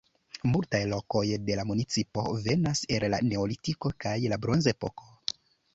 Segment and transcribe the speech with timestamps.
[0.51, 5.17] Multaj lokoj de la municipo venas el la Neolitiko kaj la Bronzepoko.